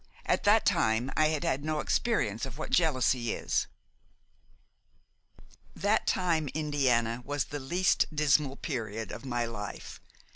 At 0.25 0.45
that 0.45 0.65
time 0.65 1.11
I 1.15 1.27
had 1.27 1.43
had 1.43 1.63
no 1.63 1.79
experience 1.79 2.47
of 2.47 2.57
what 2.57 2.71
jealousy 2.71 3.33
is. 3.33 3.67
"That 5.75 6.07
time, 6.07 6.47
Indiana, 6.55 7.21
was 7.23 7.45
the 7.45 7.59
least 7.59 8.05
dismal 8.11 8.55
period 8.55 9.11
of 9.11 9.25
my 9.25 9.45
life. 9.45 10.01